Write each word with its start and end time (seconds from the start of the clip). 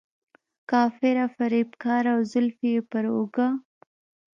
کافره، 0.69 1.25
فریب 1.35 1.69
کاره 1.83 2.11
او 2.15 2.21
زلفې 2.31 2.69
یې 2.75 2.81
پر 2.91 3.05
اوږه. 3.13 3.47